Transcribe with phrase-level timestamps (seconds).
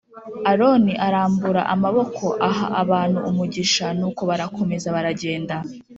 [0.51, 5.55] Aroni arambura amaboko aha abantu umugisha nuko barakomeza baragenda.